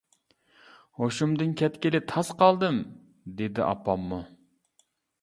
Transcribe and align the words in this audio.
ھوشۇمدىن 1.01 1.53
كەتكىلى 1.61 2.03
تاس 2.13 2.33
قالدىم، 2.41 2.83
-دېدى 3.39 3.69
ئاپاممۇ. 3.71 4.25